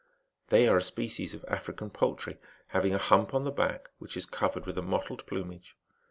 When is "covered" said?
4.25-4.65